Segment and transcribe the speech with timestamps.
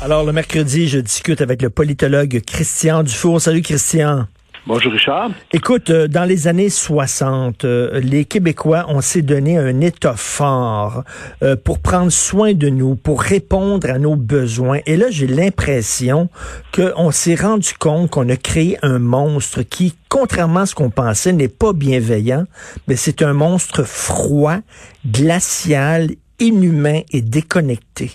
[0.00, 3.40] Alors, le mercredi, je discute avec le politologue Christian Dufour.
[3.40, 4.26] Salut, Christian.
[4.64, 5.30] Bonjour Richard.
[5.52, 11.02] Écoute, euh, dans les années 60, euh, les Québécois, on s'est donné un état fort
[11.42, 14.78] euh, pour prendre soin de nous, pour répondre à nos besoins.
[14.86, 16.28] Et là, j'ai l'impression
[16.72, 21.32] qu'on s'est rendu compte qu'on a créé un monstre qui, contrairement à ce qu'on pensait,
[21.32, 22.44] n'est pas bienveillant,
[22.86, 24.58] mais c'est un monstre froid,
[25.04, 26.10] glacial,
[26.40, 28.10] inhumain et déconnecté.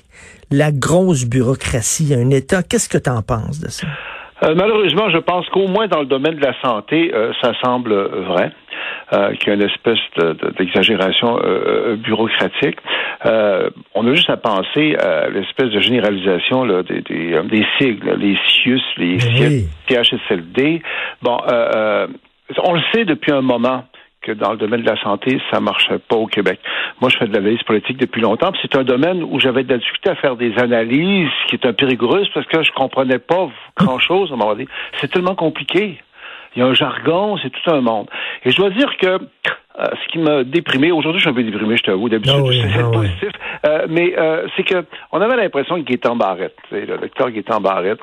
[0.52, 3.88] La grosse bureaucratie, un État, qu'est-ce que tu en penses de ça?
[4.44, 7.94] Euh, malheureusement, je pense qu'au moins dans le domaine de la santé, euh, ça semble
[7.94, 8.52] vrai.
[9.14, 10.00] Euh, qu'il y a une espèce
[10.58, 12.78] d'exagération euh, bureaucratique.
[13.24, 18.38] on a juste à penser à l'espèce de généralisation là, des, des, des, sigles, les
[18.48, 19.68] CIUS, les oui.
[19.88, 20.82] CHSLD.
[21.22, 21.38] Bon,
[22.64, 23.84] on le sait depuis un moment
[24.24, 26.60] que dans le domaine de la santé, ça marchait pas au Québec.
[27.02, 28.52] Moi, je fais de l'analyse politique depuis longtemps.
[28.62, 31.74] C'est un domaine où j'avais de la difficulté à faire des analyses qui est un
[31.74, 34.68] peu rigoureuse parce que je comprenais pas grand-chose à un moment donné.
[35.00, 36.00] C'est tellement compliqué.
[36.56, 38.08] Il y a un jargon, c'est tout un monde.
[38.46, 39.20] Et je dois dire que
[39.80, 42.52] euh, ce qui m'a déprimé, aujourd'hui je suis un peu déprimé, je t'avoue, d'habitude oh
[42.52, 43.30] c'est ah positif,
[43.66, 47.60] euh, mais euh, c'est que on avait l'impression qu'il était en Barrette, le docteur en
[47.60, 47.98] Barrette,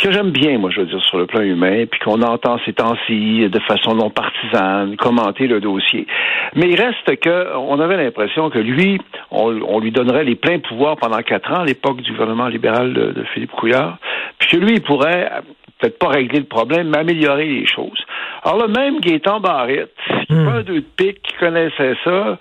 [0.00, 2.72] que j'aime bien, moi je veux dire, sur le plan humain, puis qu'on entend ces
[2.72, 6.08] temps-ci de façon non partisane commenter le dossier.
[6.56, 9.00] Mais il reste que on avait l'impression que lui,
[9.30, 13.12] on, lui donnerait les pleins pouvoirs pendant quatre ans à l'époque du gouvernement libéral de,
[13.12, 13.98] de Philippe Couillard,
[14.40, 15.30] puis que lui, il pourrait
[15.78, 18.04] peut-être pas régler le problème, mais améliorer les choses.
[18.44, 19.94] Alors le même Gaétan Barrette,
[20.28, 20.44] hmm.
[20.44, 22.38] pas un deux de pique qui connaissait ça,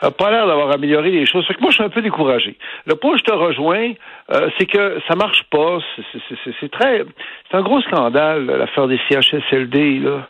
[0.00, 1.46] a pas l'air d'avoir amélioré les choses.
[1.46, 2.56] Fait que moi, je suis un peu découragé.
[2.86, 3.92] Le point où je te rejoins,
[4.32, 5.78] euh, c'est que ça marche pas.
[6.60, 7.04] C'est très,
[7.50, 10.00] c'est un gros scandale l'affaire des CHSLD.
[10.00, 10.28] Là,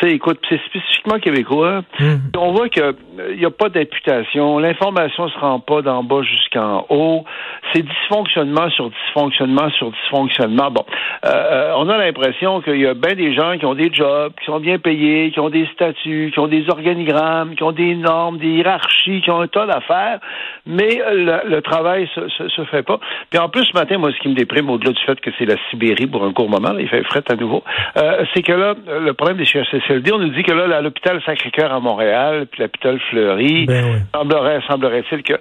[0.00, 1.82] sais, écoute, c'est spécifiquement québécois.
[1.98, 2.16] Hmm.
[2.36, 6.22] On voit que il euh, n'y a pas d'imputation, l'information se rend pas d'en bas
[6.22, 7.24] jusqu'en haut.
[7.72, 10.70] C'est dysfonctionnement sur dysfonctionnement sur dysfonctionnement.
[10.70, 10.84] Bon,
[11.24, 14.46] euh, on a l'impression qu'il y a bien des gens qui ont des jobs, qui
[14.46, 18.38] sont bien payés, qui ont des statuts, qui ont des organigrammes, qui ont des normes,
[18.38, 20.20] des hiérarchies, qui ont un tas d'affaires,
[20.66, 23.00] mais le, travail se, se, fait pas.
[23.30, 25.44] Puis en plus, ce matin, moi, ce qui me déprime, au-delà du fait que c'est
[25.44, 27.62] la Sibérie pour un court moment, il fait fret à nouveau,
[27.96, 29.44] euh, c'est que là, le problème des
[29.88, 34.06] CHSLD, on nous dit que là, à l'hôpital Sacré-Cœur à Montréal, puis l'hôpital Fleury, ben
[34.14, 35.34] semblerait, semblerait-il que...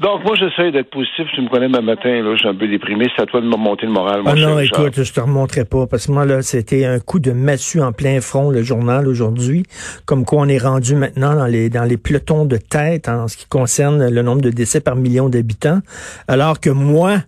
[0.00, 1.26] Donc, moi, j'essaie d'être positif.
[1.34, 3.06] Tu me connais ma matin, là, je suis un peu déprimé.
[3.14, 4.22] C'est à toi de me monter le moral.
[4.26, 7.32] Ah non, écoute, je te remonterai pas, parce que moi, là, c'était un coup de
[7.32, 9.64] massue en plein front, le journal, aujourd'hui,
[10.06, 13.36] comme quoi on est rendu maintenant dans les, dans les pelotons de tête en ce
[13.36, 15.80] qui concerne le nombre de décès par million d'habitants,
[16.28, 17.18] alors que moi,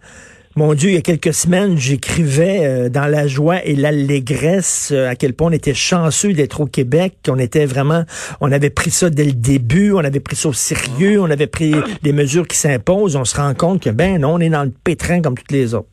[0.57, 5.09] mon Dieu, il y a quelques semaines, j'écrivais euh, dans la joie et l'allégresse euh,
[5.09, 8.05] à quel point on était chanceux d'être au Québec, qu'on était vraiment,
[8.41, 11.49] on avait pris ça dès le début, on avait pris ça au sérieux, on avait
[11.49, 13.17] pris des mesures qui s'imposent.
[13.17, 15.75] On se rend compte que ben non, on est dans le pétrin comme toutes les
[15.75, 15.89] autres.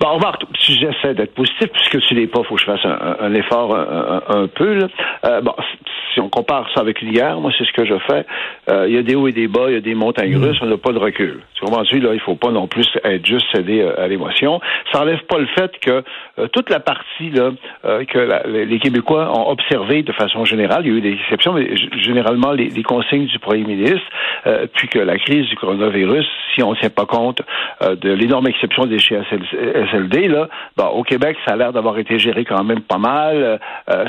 [0.00, 0.20] Bon,
[0.58, 3.74] si j'essaie d'être positif, puisque tu l'es pas, il faut que je fasse un, effort
[3.74, 4.74] un, peu.
[4.74, 4.88] Là.
[5.24, 5.54] Euh, bon,
[6.16, 8.24] si on compare ça avec l'hier, moi, c'est ce que je fais.
[8.70, 10.44] Euh, il y a des hauts et des bas, il y a des montagnes mm.
[10.44, 11.40] russes, on n'a pas de recul.
[11.54, 12.00] Tu comprends-tu?
[12.00, 14.58] Là, il faut pas non plus être juste cédé euh, à l'émotion.
[14.92, 16.02] Ça enlève pas le fait que
[16.38, 17.50] euh, toute la partie là,
[18.08, 21.76] que les Québécois ont observé de façon générale, il y a eu des exceptions, mais
[22.00, 24.06] généralement les, les consignes du premier ministre,
[24.74, 27.42] puis que la crise du coronavirus, si on ne tient pas compte
[27.82, 28.98] de l'énorme exception des
[29.86, 33.60] CHSLD, là, bon, au Québec, ça a l'air d'avoir été géré quand même pas mal.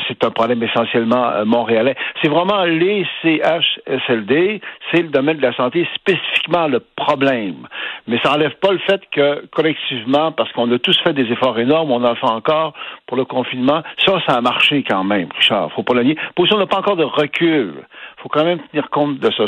[0.08, 1.96] c'est un problème essentiellement montréalais.
[2.22, 4.62] C'est vraiment les CHSLD,
[4.92, 7.68] c'est le domaine de la santé spécifiquement le problème.
[8.08, 11.60] Mais ça n'enlève pas le fait que collectivement, parce qu'on a tous fait des efforts
[11.60, 12.74] énormes, on en fait encore
[13.06, 15.72] pour le confinement, ça, ça a marché quand même, Richard.
[15.74, 16.18] Faut pas le nier.
[16.36, 17.74] Position n'a pas encore de recul
[18.18, 19.44] faut quand même tenir compte de ça.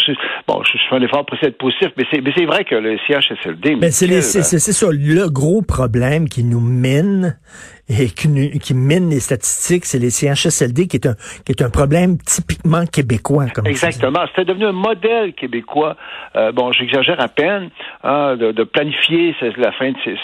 [0.47, 3.75] Bon, je, fais un effort pour essayer positif, mais c'est vrai que le CHSLD...
[3.75, 7.37] Mais c'est ça, le gros problème qui nous mine
[7.89, 11.15] et qui, qui mine les statistiques, c'est les CHSLD qui est un
[11.45, 13.47] qui est un problème typiquement québécois.
[13.53, 14.19] Comme Exactement.
[14.27, 15.95] C'était devenu un modèle québécois.
[16.35, 17.69] Euh, bon, j'exagère à peine
[18.03, 20.15] hein, de, de, planifier la fin de ces,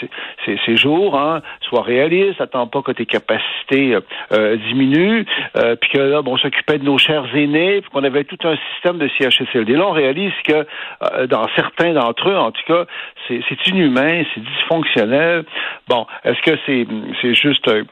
[0.44, 4.00] ces, ces jours, hein, soit réaliste, attends pas que tes capacités euh,
[4.32, 5.24] euh diminuent,
[5.56, 8.35] euh, puis que là, bon, on s'occupait de nos chers aînés, puis qu'on avait tout
[8.44, 9.74] un système de CHSLD.
[9.74, 10.66] Là, on réalise que
[11.02, 12.84] euh, dans certains d'entre eux, en tout cas,
[13.28, 15.44] c'est inhumain, c'est dysfonctionnel.
[15.88, 16.86] Bon, est-ce que c'est
[17.20, 17.84] c'est juste euh,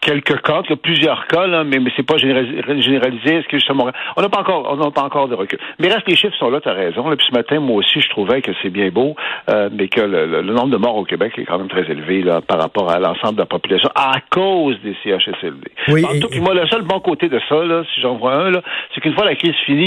[0.00, 3.36] quelques cas, plusieurs cas, là, mais, mais c'est pas généralisé.
[3.36, 5.58] Est-ce que justement, on n'a pas encore, on n'a pas encore de recul.
[5.78, 7.08] Mais reste les chiffres sont là, tu as raison.
[7.08, 9.14] Là, puis ce matin, moi aussi, je trouvais que c'est bien beau,
[9.50, 12.40] euh, mais que le, nombre de morts au Québec est quand même très élevé là,
[12.40, 15.70] par rapport à l'ensemble de la population à cause des CHSLD.
[15.88, 18.34] Oui, en tout, cas, moi, le seul bon côté de ça, là, si j'en vois
[18.34, 18.62] un, là,
[18.94, 19.81] c'est qu'une fois la crise finie,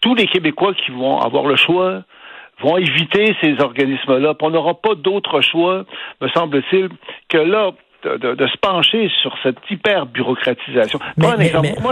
[0.00, 2.02] tous les Québécois qui vont avoir le choix
[2.62, 4.34] vont éviter ces organismes-là.
[4.40, 5.84] On n'aura pas d'autre choix,
[6.20, 6.88] me semble-t-il,
[7.28, 7.72] que là,
[8.04, 10.98] de, se pencher sur cette hyper bureaucratisation.
[11.16, 11.36] Moi,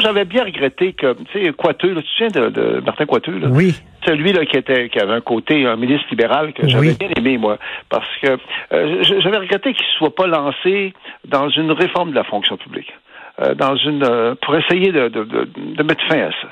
[0.00, 3.48] j'avais bien regretté que, tu sais, Coiteux, tu te souviens de, Martin Coiteux, là?
[3.50, 3.74] Oui.
[4.06, 7.36] Celui là qui était qui avait un côté un ministre libéral que j'avais bien aimé
[7.36, 7.58] moi
[7.90, 8.38] parce que
[8.72, 10.94] euh, j'avais regretté qu'il soit pas lancé
[11.26, 12.90] dans une réforme de la fonction publique
[13.42, 16.48] euh, dans une euh, pour essayer de mettre fin à ça.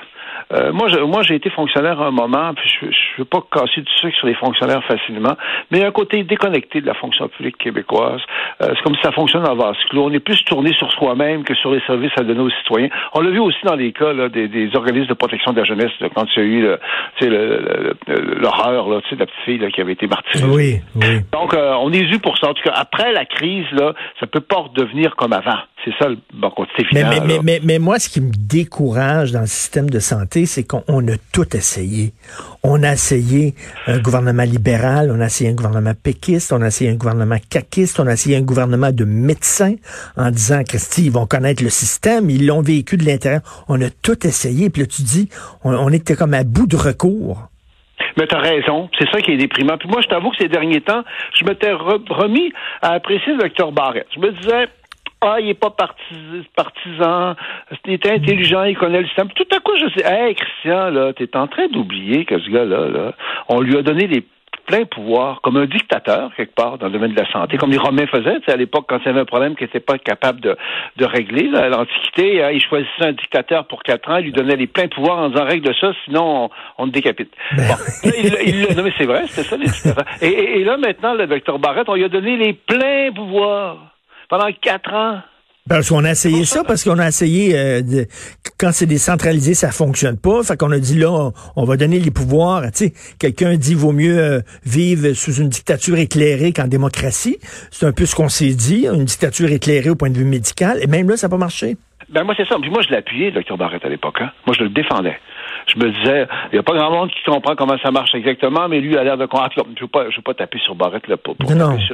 [0.53, 3.43] Euh, moi, je, moi, j'ai été fonctionnaire à un moment, puis je ne veux pas
[3.51, 5.35] casser du sucre sur les fonctionnaires facilement,
[5.69, 8.21] mais il y a un côté déconnecté de la fonction publique québécoise.
[8.61, 10.05] Euh, c'est comme si ça fonctionne en vase clos.
[10.05, 12.89] On est plus tourné sur soi-même que sur les services à donner aux citoyens.
[13.13, 15.65] On l'a vu aussi dans les cas là, des, des, organismes de protection de la
[15.65, 16.77] jeunesse, quand il y a eu
[18.07, 20.45] l'horreur de la petite fille là, qui avait été martyrisée.
[20.47, 21.21] Oui, oui.
[21.31, 22.49] Donc, euh, on est dû pour ça.
[22.49, 25.59] En tout cas, après la crise, là, ça peut pas redevenir comme avant.
[25.85, 27.07] C'est ça le bon côté final.
[27.09, 30.63] Mais, mais, mais, mais, moi, ce qui me décourage dans le système de santé, c'est
[30.63, 32.13] qu'on a tout essayé.
[32.63, 33.55] On a essayé
[33.87, 37.99] un gouvernement libéral, on a essayé un gouvernement péquiste, on a essayé un gouvernement caquiste,
[37.99, 39.75] on a essayé un gouvernement de médecins
[40.15, 43.41] en disant, Christy, ils vont connaître le système, ils l'ont vécu de l'intérieur.
[43.67, 44.69] On a tout essayé.
[44.69, 45.29] Puis là, tu dis,
[45.63, 47.47] on, était comme à bout de recours.
[48.17, 49.77] Mais t'as raison, c'est ça qui est déprimant.
[49.77, 52.51] Puis moi, je t'avoue que ces derniers temps, je m'étais remis
[52.81, 54.07] à apprécier le docteur Barrett.
[54.15, 54.67] Je me disais,
[55.21, 57.35] ah, il est pas partisan,
[57.85, 59.29] il est intelligent, il connaît le système.
[59.31, 62.87] Tout à coup, je sais, hey, Christian, là, t'es en train d'oublier que ce gars-là,
[62.87, 63.13] là,
[63.49, 64.23] on lui a donné des
[64.67, 67.77] pleins pouvoirs, comme un dictateur, quelque part, dans le domaine de la santé, comme les
[67.77, 70.57] Romains faisaient, à l'époque, quand il y avait un problème qu'ils n'étaient pas capables de,
[70.97, 74.57] de régler, à l'Antiquité, hein, ils choisissaient un dictateur pour quatre ans, ils lui donnaient
[74.57, 76.49] les pleins pouvoirs en disant règle ça, sinon on,
[76.83, 77.31] on te décapite.
[77.55, 77.63] Ben
[78.03, 80.05] il, non mais c'est vrai, c'était ça les dictateurs.
[80.21, 83.96] Et, et, là, maintenant, le docteur Barrett, on lui a donné les pleins pouvoirs
[84.29, 85.21] pendant quatre ans.
[85.69, 88.05] Parce qu'on a essayé ça, parce qu'on a essayé, euh, de,
[88.57, 90.41] quand c'est décentralisé, ça fonctionne pas.
[90.43, 92.61] Fait qu'on a dit là, on, va donner les pouvoirs.
[92.71, 97.37] Tu sais, quelqu'un dit vaut mieux euh, vivre sous une dictature éclairée qu'en démocratie.
[97.69, 100.79] C'est un peu ce qu'on s'est dit, une dictature éclairée au point de vue médical.
[100.81, 101.75] Et même là, ça n'a pas marché.
[102.09, 102.55] Ben moi, c'est ça.
[102.61, 104.21] Puis moi, je l'appuyais, le docteur Barrett, à l'époque.
[104.21, 104.31] Hein.
[104.45, 105.19] Moi, je le défendais
[105.67, 108.67] je me disais, il n'y a pas grand monde qui comprend comment ça marche exactement,
[108.69, 109.51] mais lui a l'air de comprendre.
[109.55, 111.35] Je ne veux pas, je veux pas taper sur Barrette là, pour,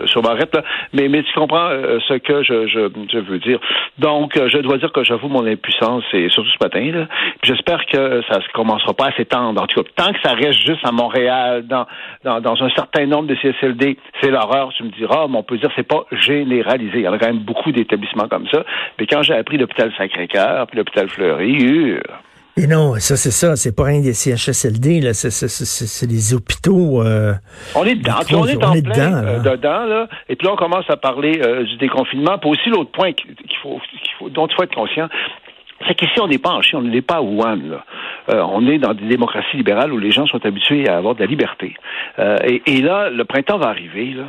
[0.06, 3.60] sur, Barrette là, mais mais tu comprends euh, ce que je, je, je, veux dire.
[3.98, 7.08] Donc, euh, je dois dire que j'avoue mon impuissance, et surtout ce matin là.
[7.42, 9.62] J'espère que ça ne commencera pas à s'étendre.
[9.62, 11.86] En tout cas, tant que ça reste juste à Montréal, dans
[12.24, 14.70] dans, dans un certain nombre de CSLD, c'est l'horreur.
[14.78, 17.00] Tu me diras, mais on peut dire c'est pas généralisé.
[17.00, 18.64] Il y en a quand même beaucoup d'établissements comme ça.
[19.00, 21.98] Mais quand j'ai appris l'hôpital Sacré-Cœur, puis l'hôpital Fleury,
[22.56, 27.02] et non, ça c'est ça, c'est pas rien des CHSLD, là, c'est des hôpitaux.
[27.02, 27.34] Euh,
[27.74, 30.88] on est dedans, on est en plein euh, dedans, là, et puis là on commence
[30.88, 32.38] à parler euh, du déconfinement.
[32.38, 33.82] Puis aussi l'autre point qu'il faut,
[34.20, 35.10] faut, dont il faut être conscient,
[35.88, 37.58] c'est qu'ici on n'est pas en Chine, on n'est pas à Wuhan.
[37.58, 37.86] Là.
[38.46, 41.26] on est dans des démocraties libérales où les gens sont habitués à avoir de la
[41.26, 41.74] liberté.
[42.20, 44.26] Et, et, là, le printemps va arriver, là.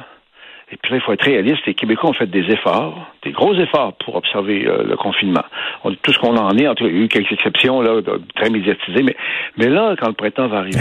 [0.73, 1.67] Et puis là, il faut être réaliste.
[1.67, 5.45] Les Québécois ont fait des efforts, des gros efforts pour observer euh, le confinement.
[5.85, 7.81] On, tout ce qu'on en est, en tout cas, il y a eu quelques exceptions
[7.81, 8.01] là,
[8.35, 9.17] très médiatisées, mais,
[9.57, 10.79] mais là, quand le printemps va arriver,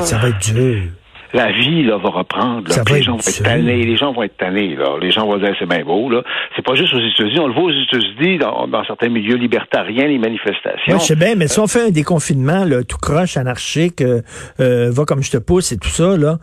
[0.00, 0.82] ça va être dur
[1.32, 2.68] la vie là, va reprendre.
[2.68, 3.84] les gens vont être tannés.
[3.84, 4.74] Les gens vont être tannés.
[4.74, 4.96] Là.
[5.00, 6.08] Les gens vont dire c'est bien beau.
[6.10, 6.22] Là.
[6.56, 7.38] C'est pas juste aux États-Unis.
[7.40, 10.98] On le voit aux États-Unis dans, dans, certains milieux libertariens, les manifestations.
[10.98, 14.22] je sais bien, mais si on fait un déconfinement là, tout croche, anarchique, euh,
[14.60, 16.38] euh, va comme je te pousse et tout ça, là,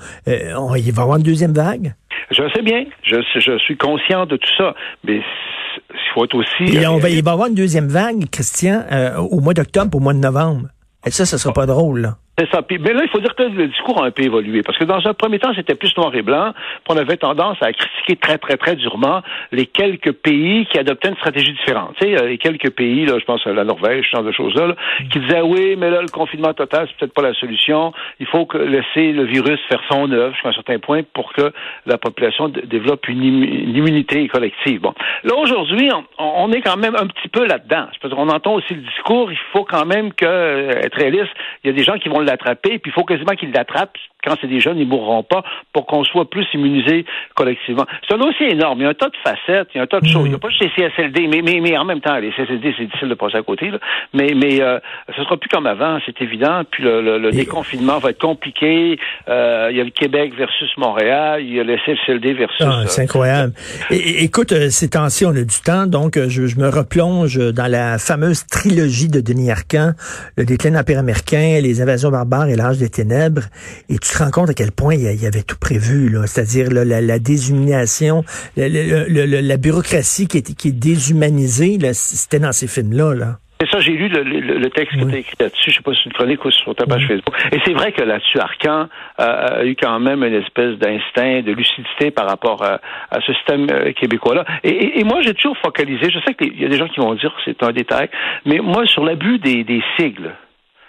[0.58, 1.94] on, il va y avoir une deuxième vague?
[2.32, 4.74] Je sais bien, je, je suis conscient de tout ça,
[5.04, 6.76] mais il faut être aussi...
[6.76, 9.98] Et on va, il va y avoir une deuxième vague, Christian, euh, au mois d'octobre,
[9.98, 10.68] au mois de novembre.
[11.06, 12.18] Et ça, ce sera pas drôle, là.
[12.37, 14.61] Mais là, il faut dire que le discours a un peu évolué.
[14.61, 16.54] Parce que dans un premier temps, c'était plus noir et blanc.
[16.89, 21.15] on avait tendance à critiquer très, très, très durement les quelques pays qui adoptaient une
[21.15, 21.95] stratégie différente.
[21.99, 24.33] Tu sais, euh, les quelques pays, là, je pense à la Norvège, ce genre de
[24.33, 24.75] choses-là,
[25.11, 27.94] qui disaient, oui, mais là, le confinement total, c'est peut-être pas la solution.
[28.19, 31.54] Il faut que laisser le virus faire son œuvre jusqu'à un certain point pour que
[31.85, 34.81] la population développe une, immunité collective.
[34.81, 34.94] Bon.
[35.23, 37.87] Là, aujourd'hui, on, est quand même un petit peu là-dedans.
[38.11, 41.31] On entend aussi le discours, il faut quand même que, euh, être réaliste,
[41.63, 44.36] il y a des gens qui vont l'attraper, puis il faut quasiment qu'ils l'attrapent quand
[44.42, 47.06] c'est des jeunes, ils ne mourront pas pour qu'on soit plus immunisés
[47.36, 47.86] collectivement.
[48.08, 48.80] C'est un dossier énorme.
[48.80, 50.24] Il y a un tas de facettes, il y a un tas de choses.
[50.26, 52.74] Il n'y a pas juste les CSLD, mais, mais, mais en même temps, les CSLD,
[52.78, 53.70] c'est difficile de passer à côté.
[53.70, 53.78] Là.
[54.14, 54.80] Mais, mais euh,
[55.16, 56.64] ce sera plus comme avant, c'est évident.
[56.70, 58.98] Puis le, le, déconfinement va être compliqué.
[59.30, 62.62] Euh, il y a le Québec versus Montréal, il y a les CSLD versus...
[62.62, 63.54] Ah, c'est incroyable.
[63.92, 67.70] écoute, euh, ces temps-ci, on a du temps, donc euh, je, je, me replonge dans
[67.70, 69.92] la fameuse trilogie de Denis Arcand,
[70.38, 73.44] le déclin de l'Empire américain, les invasions barbares et l'âge des ténèbres.
[73.90, 76.72] Et tu te rends compte à quel point il y avait tout prévu, là, c'est-à-dire
[76.72, 78.24] la, la, déshumanisation,
[78.56, 83.14] la, la, bureaucratie qui est, qui est déshumanisée, c'était dans ces films-là.
[83.14, 83.40] Là.
[83.69, 85.72] ça, j'ai lu le, texte qui était écrit là-dessus.
[85.72, 87.36] Je sais pas si c'est une chronique ou sur ta page Facebook.
[87.52, 92.12] Et c'est vrai que là-dessus, Arcan a eu quand même une espèce d'instinct, de lucidité
[92.12, 92.80] par rapport à,
[93.26, 94.45] ce système québécois-là.
[94.64, 96.10] Et, moi, j'ai toujours focalisé.
[96.12, 98.10] Je sais qu'il y a des gens qui vont dire que c'est un détail,
[98.45, 100.31] mais moi, sur l'abus des, des sigles.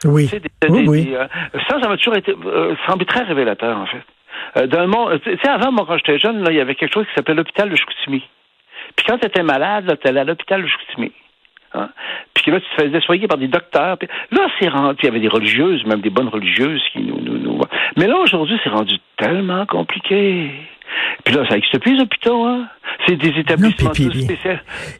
[0.04, 0.28] Oui.
[0.68, 1.14] oui,
[1.68, 2.34] ça, ça m'a toujours été
[2.86, 4.02] semblé très révélateur, en fait.
[4.56, 6.74] Euh, dans le monde, tu sais, avant, moi, quand j'étais jeune, là, il y avait
[6.74, 8.22] quelque chose qui s'appelait l'hôpital de Chicoutimi.
[8.94, 11.12] Puis quand tu étais malade, tu allais à l'hôpital de Chicoutimi.
[11.74, 11.90] Hein?
[12.34, 13.98] Puis là, tu te faisais soigner par des docteurs.
[14.30, 14.98] là, c'est rendu.
[15.02, 17.20] Il y avait des religieuses, même des bonnes religieuses qui nous.
[17.20, 17.60] nous, nous...
[17.96, 20.50] Mais là, aujourd'hui, c'est rendu tellement compliqué.
[21.24, 22.68] Puis là, ça n'existe plus les hôpitaux, hein?
[23.06, 24.26] C'est des établissements spéciaux.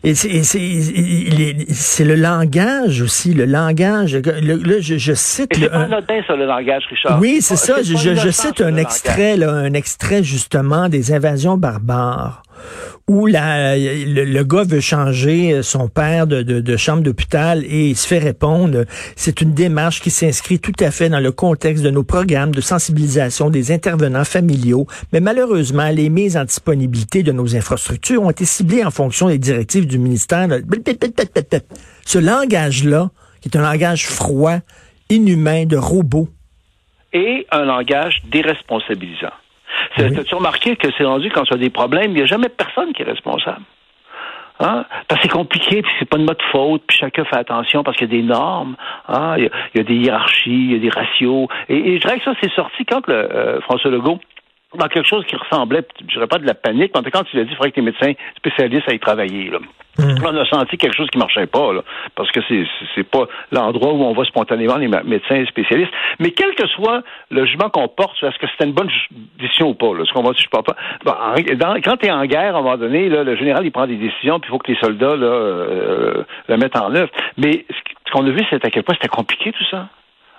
[0.05, 4.15] Et c'est le langage aussi, le langage.
[4.17, 5.51] là, je, je cite.
[5.55, 7.21] C'est pas anodin, ça, le langage, Richard.
[7.21, 7.83] Oui, c'est ça.
[7.83, 12.43] Je, je, cite un extrait, là, un extrait justement des invasions barbares
[13.09, 18.85] où le, gars veut changer son père de chambre d'hôpital et il se fait répondre,
[19.15, 22.61] c'est une démarche qui s'inscrit tout à fait dans le contexte de nos programmes de
[22.61, 28.45] sensibilisation des intervenants familiaux, mais malheureusement, les mises en disponibilité de nos infrastructures ont été
[28.45, 30.49] ciblées en fonction des directives du ministère.
[32.05, 33.11] Ce langage-là,
[33.41, 34.59] qui est un langage froid,
[35.11, 36.29] inhumain, de robot.
[37.13, 39.33] Et un langage déresponsabilisant.
[39.99, 40.19] Oui.
[40.19, 42.93] As-tu remarqué que c'est rendu quand tu as des problèmes, il n'y a jamais personne
[42.93, 43.63] qui est responsable?
[44.59, 44.87] Hein?
[45.07, 47.97] Parce que c'est compliqué, puis c'est pas de mode faute, puis chacun fait attention parce
[47.97, 48.77] qu'il y a des normes,
[49.09, 49.35] hein?
[49.37, 51.49] il, y a, des hiérarchies, il y a des ratios.
[51.69, 54.19] Et, je dirais que ça, c'est sorti quand le, euh, François Legault
[54.75, 57.45] dans quelque chose qui ressemblait, je dirais pas de la panique, mais quand tu l'as
[57.45, 59.51] dit, il faudrait que les médecins spécialistes aillent travailler.
[59.51, 59.59] Là.
[59.99, 60.15] Hmm.
[60.23, 61.83] on a senti quelque chose qui marchait pas, là,
[62.17, 65.93] parce que c'est c'est pas l'endroit où on va spontanément les médecins spécialistes.
[66.19, 68.91] Mais quel que soit le jugement qu'on porte, est-ce que c'était une bonne
[69.39, 70.63] décision ou pas, là, ce qu'on va je pas?
[70.63, 70.77] Pas.
[71.83, 73.97] quand tu es en guerre, à un moment donné, là, le général il prend des
[73.97, 77.11] décisions, puis il faut que les soldats là, euh, le mettent en œuvre.
[77.39, 79.89] Mais ce qu'on a vu, c'est à quel point c'était compliqué tout ça.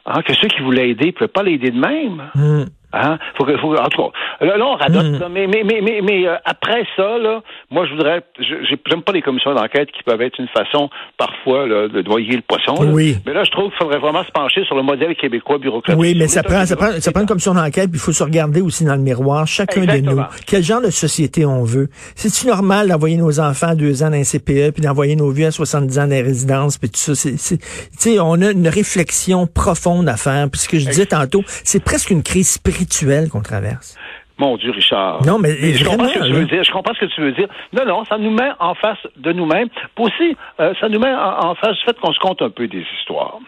[0.05, 2.29] Hein, que ceux qui voulaient aider ne pouvaient pas l'aider de même.
[2.33, 2.65] Hmm.
[2.97, 3.19] Hein?
[3.35, 5.31] Faut que, faut, en tout cas, là, on radote, hmm.
[5.31, 9.21] mais, mais, mais, mais, mais euh, après ça, là, moi, je voudrais, j'aime pas les
[9.21, 12.75] commissions d'enquête qui peuvent être une façon, parfois, là, de noyer le poisson.
[12.91, 13.17] Oui.
[13.25, 15.99] Mais là, je trouve qu'il faudrait vraiment se pencher sur le modèle québécois bureaucratique.
[15.99, 18.23] Oui, mais ça prend, ça prend, ça prend une commission d'enquête, puis il faut se
[18.23, 20.21] regarder aussi dans le miroir, chacun de nous.
[20.45, 21.89] Quel genre de société on veut?
[22.15, 25.47] C'est-tu normal d'envoyer nos enfants à deux ans dans un CPE, puis d'envoyer nos vieux
[25.47, 27.13] à 70 ans dans les résidences, puis tout ça?
[27.13, 27.57] Tu
[27.97, 30.49] sais, on a une réflexion profonde à faire.
[30.49, 32.86] Puis ce que je disais tantôt, c'est presque une crise spirituelle
[33.31, 33.97] qu'on traverse.
[34.39, 35.25] Mon Dieu, Richard.
[35.25, 36.63] Non, mais, je comprends ce que tu veux dire.
[36.63, 37.47] Je comprends ce que tu veux dire.
[37.73, 39.69] Non, non, ça nous met en face de nous-mêmes.
[39.97, 42.85] aussi, euh, ça nous met en, face du fait qu'on se compte un peu des
[42.99, 43.39] histoires.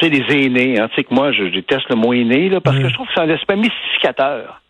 [0.00, 2.76] sais, les aînés, hein, tu sais que moi, je déteste le mot aîné, là, parce
[2.76, 2.88] que mm.
[2.88, 4.61] je trouve que c'est un aspect mystificateur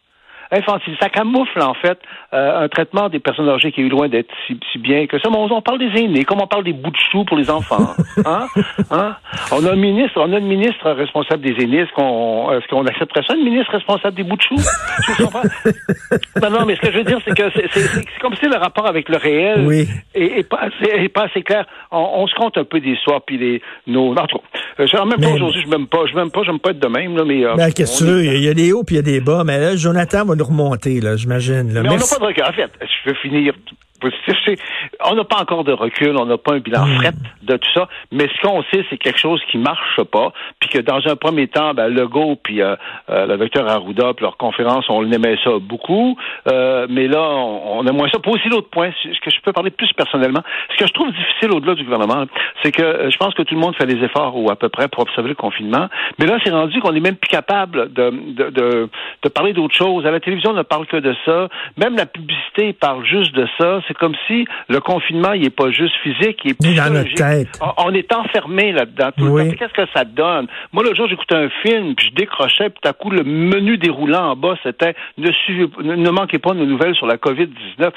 [0.52, 0.96] infantile.
[1.00, 1.98] Ça camoufle, en fait,
[2.32, 5.28] euh, un traitement des personnes âgées qui est loin d'être si, bien que ça.
[5.30, 7.94] Mais on, parle des aînés, comme on parle des bouts de choux pour les enfants.
[8.26, 8.46] Hein?
[8.90, 9.16] hein?
[9.50, 11.78] On a un ministre, on a une ministre responsable des aînés.
[11.78, 14.56] Est-ce qu'on est qu'on accepterait ça, une ministre responsable des bouts de choux?
[16.42, 18.86] non, non, mais ce que je veux dire, c'est que c'est comme si le rapport
[18.86, 19.88] avec le réel oui.
[20.14, 21.66] est, pas assez, pas assez clair.
[21.90, 24.12] On, se compte un peu des histoires, puis les, nos...
[24.12, 26.58] En tout cas, euh, en même temps, aujourd'hui, je m'aime pas, je m'aime pas, j'aime
[26.58, 27.44] pas être de même, là, mais...
[27.44, 28.24] Euh, ben, qu'est-ce que tu veux?
[28.24, 30.34] Il y a des hauts, puis il y a des bas, mais là, Jonathan va
[30.42, 31.72] remonter, là, j'imagine.
[31.72, 32.48] Mais on n'a pas de regret.
[32.48, 33.54] En fait, je veux finir
[35.04, 36.94] on n'a pas encore de recul, on n'a pas un bilan hmm.
[36.96, 40.70] fret de tout ça, mais ce qu'on sait, c'est quelque chose qui marche pas, puis
[40.70, 42.76] que dans un premier temps, ben, Legault puis euh,
[43.10, 46.16] euh, le docteur Arruda, puis leur conférence, on aimait ça beaucoup,
[46.48, 48.18] euh, mais là, on, a moins ça.
[48.18, 50.42] Pour aussi l'autre point, ce que je peux parler plus personnellement,
[50.72, 52.24] ce que je trouve difficile au-delà du gouvernement,
[52.62, 54.88] c'est que je pense que tout le monde fait des efforts, ou à peu près,
[54.88, 58.50] pour observer le confinement, mais là, c'est rendu qu'on est même plus capable de, de,
[58.50, 58.88] de,
[59.22, 60.06] de parler d'autre chose.
[60.06, 61.48] À la télévision, on ne parle que de ça.
[61.76, 63.80] Même la publicité parle juste de ça.
[63.86, 66.76] C'est comme si le confinement, il n'est pas juste physique, il est psychologique.
[66.76, 67.60] Dans notre tête.
[67.78, 69.10] On, est enfermé là-dedans.
[69.58, 70.46] Qu'est-ce que ça donne?
[70.72, 73.76] Moi, le jour, j'écoutais un film, puis je décrochais, puis tout à coup, le menu
[73.78, 75.30] déroulant en bas, c'était ne,
[75.82, 77.90] ne, manquez pas de nouvelles sur la COVID-19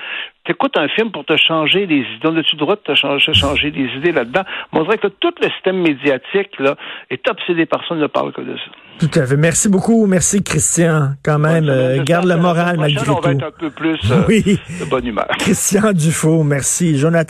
[0.52, 2.26] écoutes un film pour te changer les idées.
[2.26, 4.44] On a-tu le droit de te changer, changer les idées là-dedans?
[4.74, 6.76] On dirait que tout le système médiatique là,
[7.10, 8.72] est obsédé par ça, ne parle que de ça.
[8.98, 9.36] Tout à fait.
[9.36, 10.06] Merci beaucoup.
[10.06, 11.16] Merci, Christian.
[11.24, 13.12] Quand même, euh, garde le moral malgré tout.
[13.12, 15.28] On va être un peu plus euh, de bonne humeur.
[15.40, 16.98] Christian Dufault, merci.
[16.98, 17.26] Jonathan.